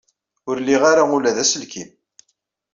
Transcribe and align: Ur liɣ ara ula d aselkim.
Ur 0.49 0.57
liɣ 0.61 0.81
ara 0.91 1.03
ula 1.15 1.35
d 1.35 1.37
aselkim. 1.43 1.89